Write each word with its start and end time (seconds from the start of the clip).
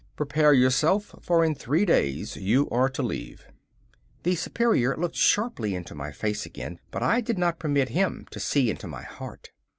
Prepare 0.15 0.53
yourself, 0.53 1.13
for 1.21 1.45
in 1.45 1.53
three 1.53 1.85
days 1.85 2.35
you 2.35 2.67
are 2.71 2.89
to 2.89 3.03
leave 3.03 3.41
us.' 3.41 3.53
The 4.23 4.33
Superior 4.35 4.97
looked 4.97 5.15
sharply 5.15 5.75
into 5.75 5.93
my 5.93 6.11
face 6.11 6.43
again, 6.43 6.79
but 6.89 7.03
I 7.03 7.21
did 7.21 7.37
not 7.37 7.59
permit 7.59 7.89
him 7.89 8.25
to 8.31 8.39
see 8.39 8.71
into 8.71 8.87
my 8.87 9.03
heart. 9.03 9.51